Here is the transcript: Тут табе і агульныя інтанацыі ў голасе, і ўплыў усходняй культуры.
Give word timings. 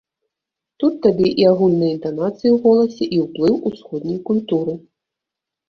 Тут 0.83 0.93
табе 1.05 1.29
і 1.43 1.45
агульныя 1.51 1.91
інтанацыі 1.97 2.49
ў 2.53 2.55
голасе, 2.65 3.03
і 3.19 3.21
ўплыў 3.27 3.55
усходняй 3.73 4.19
культуры. 4.33 4.73